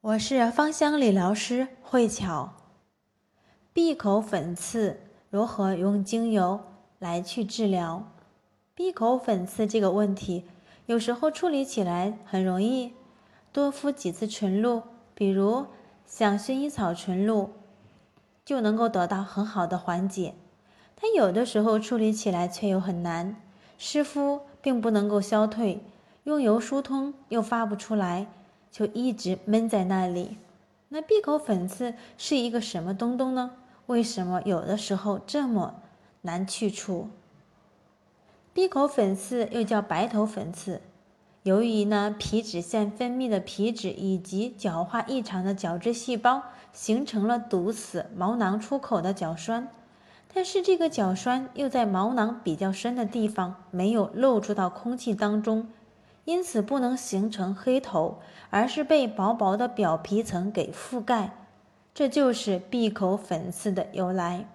[0.00, 2.52] 我是芳香理疗师慧巧。
[3.72, 6.60] 闭口粉刺如何用精油
[7.00, 8.04] 来去治疗？
[8.76, 10.44] 闭口粉刺这个问题，
[10.86, 12.92] 有时候处理起来很容易，
[13.52, 14.84] 多敷几次纯露，
[15.16, 15.66] 比如
[16.06, 17.50] 像薰衣草纯露，
[18.44, 20.36] 就能够得到很好的缓解。
[20.94, 23.34] 但有的时候处理起来却又很难，
[23.76, 25.82] 湿敷并不能够消退，
[26.22, 28.28] 用油疏通又发不出来。
[28.70, 30.38] 就一直闷在那里。
[30.90, 33.52] 那闭口粉刺是一个什么东东呢？
[33.86, 35.82] 为什么有的时候这么
[36.22, 37.08] 难去除？
[38.52, 40.80] 闭口粉刺又叫白头粉刺，
[41.42, 49.68] 由于呢皮脂腺分泌的皮脂以及角化异常的角质细胞形成了堵死毛囊出口的角栓，
[50.32, 55.68] 但是这个角栓又在毛囊比较深的地方，没有露出到空气当中。
[56.28, 58.18] 因此不能形成黑头，
[58.50, 61.30] 而是被薄薄的表皮层给覆盖，
[61.94, 64.46] 这就是闭口粉刺的由来。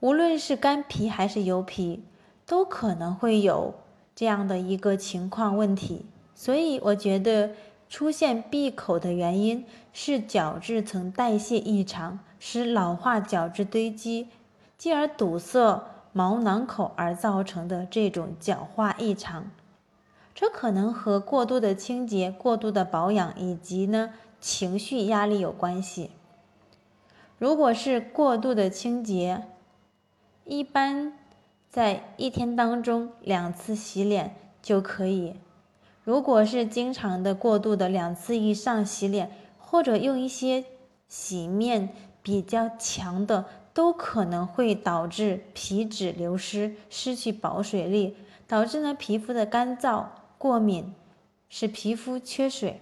[0.00, 2.02] 无论是干皮还是油皮，
[2.44, 3.72] 都可能会有
[4.16, 6.06] 这样的一个情况问题。
[6.34, 7.50] 所以我觉得
[7.88, 14.26] 出现闭口的原因是角质层代谢异常，使老化角质堆积，
[14.76, 19.48] 继而堵塞毛囊口而造成的这种角化异常。
[20.34, 26.10] 这可能和过度的清洁、过度的保养以及呢情绪压力有关系。
[27.38, 29.42] 如果是过度的清洁，
[30.44, 31.12] 一般
[31.68, 35.36] 在一天当中两次洗脸就可以。
[36.04, 40.64] 如果是经常的过度的两次以上洗脸，或者用一些
[41.08, 41.90] 洗面
[42.22, 50.06] 比较强的，都可能会导致皮脂流失、失去保水力，导致呢皮肤的干燥。
[50.42, 50.92] 过敏
[51.48, 52.80] 使皮肤缺水，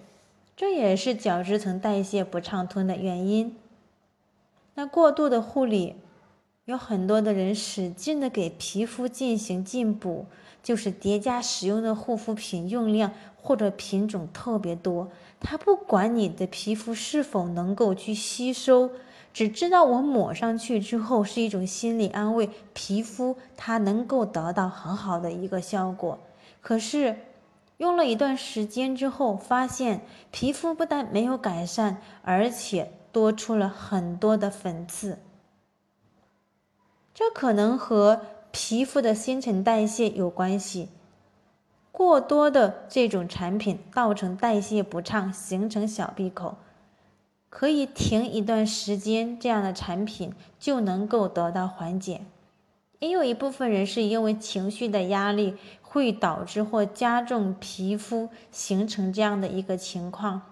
[0.56, 3.54] 这也是角质层代谢不畅通的原因。
[4.76, 5.96] 那过度的护理，
[6.64, 10.24] 有很多的人使劲的给皮肤进行进补，
[10.62, 15.10] 就是叠加使用的护肤品用量或者品种特别多。
[15.38, 18.88] 他不管你的皮肤是否能够去吸收，
[19.34, 26.18] 只知道我抹上去之后是一种心理安慰，皮肤它能够得到很好的一个效果。
[26.62, 27.16] 可是。
[27.80, 35.18] 用了一段时间之后，发现皮肤不但没有改善，而且多出了很多的粉刺。
[37.14, 38.20] 这可能和
[38.50, 40.90] 皮肤的新陈代谢有关系。
[41.90, 46.58] 过多的这种产品造成代谢不畅，形成小闭口，
[47.48, 52.20] 可以停一段时间，这样的产品就能够得到缓解。
[53.00, 55.56] 也有一部分人是因为情绪的压力。
[55.92, 60.42] 会导致或加重皮肤形成这样的一个情况。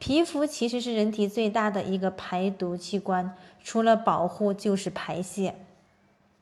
[0.00, 5.54] 皮肤其实是人体最大的一个排毒器官，除了保护就是排泄。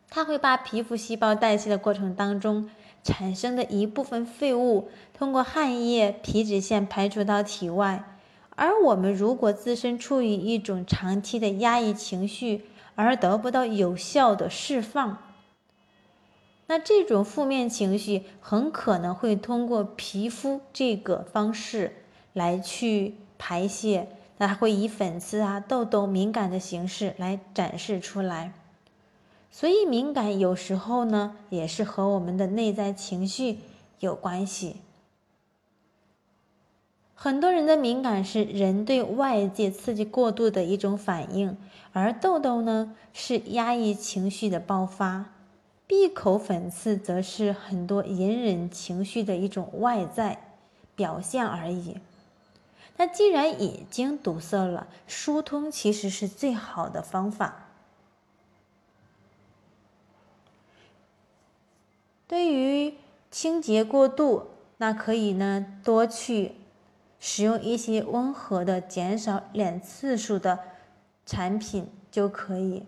[0.09, 2.71] 它会把皮肤细胞代谢的过程当中
[3.05, 8.03] 产生的一部分废物，通过汗液、皮脂腺排出到体外。
[8.57, 12.65] 而我们如果自身处于一种长期的压抑情绪，
[12.95, 15.19] 而得不到有效的释放。
[16.73, 21.97] 那这种负面情绪很可能会通过皮肤这个方式
[22.33, 28.55] 来去排泄，那它会以粉刺啊、痘痘、敏感的形式来展示出来。
[29.51, 33.59] 所以敏感有时候呢，也是和我们的内在情绪
[34.01, 34.77] 有关系。
[37.15, 41.59] 很多人的敏感是人对外界刺激过度的一种反应，
[41.93, 45.27] 而痘痘呢是压抑情绪的爆发。
[45.93, 50.57] 闭口粉刺则是很多隐忍情绪的一种外在
[50.97, 51.99] 表现而已。
[52.97, 57.67] 那既然已经堵塞了，疏通其实是最好的方法。
[62.27, 62.95] 对于
[63.31, 64.47] 清洁过度，
[64.79, 66.53] 那可以呢多去
[67.21, 70.61] 使用一些温和的、减少脸次数的
[71.27, 72.85] 产品就可以。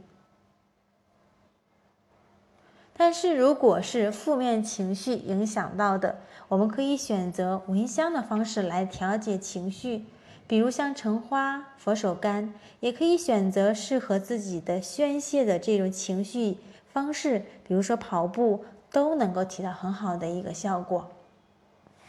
[2.96, 10.04] 但是，如果是负面情绪影响到的，我们可以选择闻香的方式来调节情绪，
[10.46, 16.58] 比如像橙花、佛手柑，也可以选择适合自己的宣泄的这种情绪
[16.92, 21.10] 方式，比如说跑步，都能够起到很好的一个效果。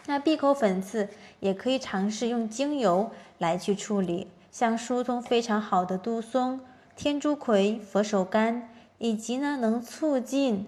[0.05, 1.09] 那闭口粉刺
[1.39, 3.09] 也可以尝试用精油
[3.39, 6.59] 来去处理，像疏通非常好的杜松、
[6.95, 8.61] 天竺葵、佛手柑，
[8.99, 10.67] 以及呢能促进。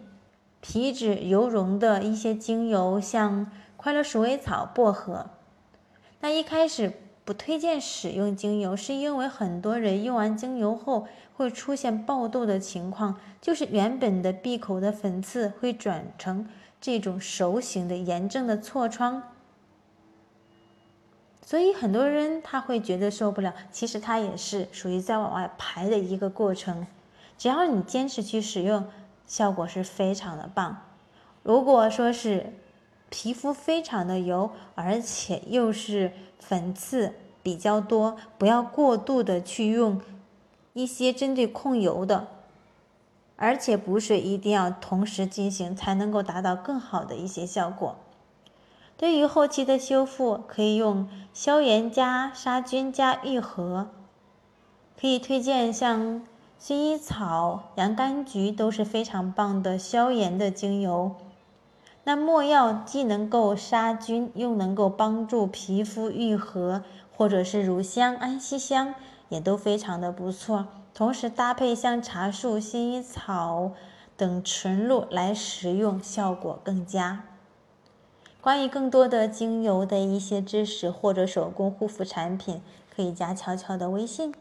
[0.70, 5.28] 皮脂油溶的一些精油，像快乐鼠尾草、薄荷。
[6.20, 6.92] 那一开始
[7.24, 16.50] 不推荐使用精油，是因为很多人用完精油后会出现爆痘的情况，就是原本的闭口的粉刺会转成
[16.82, 19.24] 这种熟型的炎症的痤疮。
[21.46, 26.86] 所以很多人他会觉得受不了，其实它也是属于在往外排的一个过程。
[27.38, 28.86] 只要你坚持去使用，
[29.28, 30.78] 效果是非常的棒。
[31.44, 32.54] 如果说是
[33.10, 37.14] 皮肤非常的油，而且又是粉刺
[37.44, 40.02] 比较多，不要过度的去用
[40.74, 42.28] 一些针对控油的，
[43.36, 47.96] 而且补水一定要同时进行，才能够达到更好的一些效果。
[48.98, 53.88] 对于后期的修复，可以用消炎加杀菌加愈合，
[55.00, 56.24] 可以推荐像
[56.60, 61.16] 薰衣草、洋甘菊都是非常棒的消炎的精油。
[62.04, 66.84] 那没药既能够杀菌，又能够帮助皮肤愈合，
[67.16, 68.96] 或者是乳香、安息香
[69.30, 70.68] 也都非常的不错。
[70.94, 73.74] 同时搭配像茶树、薰衣草
[74.16, 77.24] 等纯露来食用，效果更佳。
[78.42, 82.62] 关于更多的精油的一些知识或者手工护肤产品，
[82.96, 84.34] 可以加悄悄的微信。